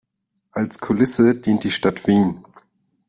Als 0.51 0.79
Kulisse 0.79 1.35
dient 1.35 1.63
die 1.63 1.69
Stadt 1.69 2.07
Wien. 2.07 2.43